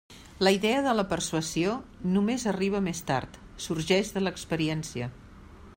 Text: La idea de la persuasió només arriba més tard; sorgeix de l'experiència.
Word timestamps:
La 0.45 0.51
idea 0.53 0.77
de 0.85 0.93
la 0.99 1.03
persuasió 1.11 1.75
només 2.15 2.47
arriba 2.53 2.81
més 2.89 3.03
tard; 3.11 3.39
sorgeix 3.67 4.13
de 4.17 4.25
l'experiència. 4.27 5.15